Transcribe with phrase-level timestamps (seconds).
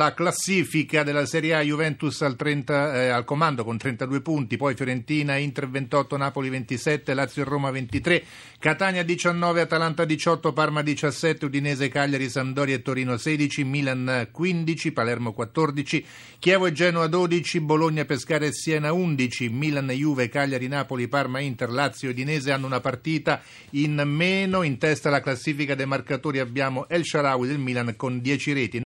[0.00, 4.74] La classifica della Serie A Juventus al, 30, eh, al, comando con 32 punti, poi
[4.74, 8.24] Fiorentina, Inter 28, Napoli 27, Lazio e Roma 23,
[8.58, 15.34] Catania 19, Atalanta 18, Parma 17, Udinese, Cagliari, Sampdoria e Torino 16, Milan 15, Palermo
[15.34, 16.06] 14,
[16.38, 21.68] Chievo e Genoa 12, Bologna, Pescara e Siena 11, Milan, Juve, Cagliari, Napoli, Parma, Inter,
[21.68, 23.42] Lazio e Udinese hanno una partita
[23.72, 24.62] in meno.
[24.62, 28.78] In testa alla classifica dei marcatori abbiamo El Sharawi del Milan con 10 reti.